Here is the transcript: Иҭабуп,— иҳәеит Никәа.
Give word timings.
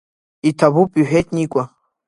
Иҭабуп,— 0.49 0.91
иҳәеит 1.01 1.27
Никәа. 1.35 1.63